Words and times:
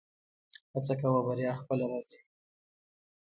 هڅه 0.73 0.93
کوه 1.01 1.21
بریا 1.27 1.51
خپله 1.61 1.85
راځي 1.91 2.19